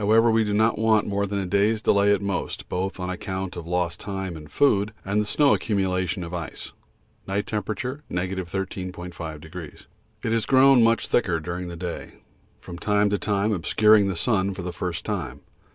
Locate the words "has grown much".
10.32-11.06